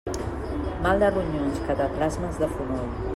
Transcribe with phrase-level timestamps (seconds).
[0.85, 2.89] Mal de ronyons, cataplasmes de fonoll.